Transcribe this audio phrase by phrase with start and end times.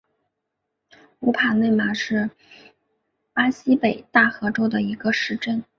[1.19, 2.31] 乌帕内马是
[3.33, 5.63] 巴西北大河州的一个市镇。